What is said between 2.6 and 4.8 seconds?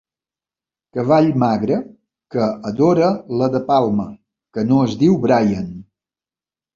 adora la De Palma que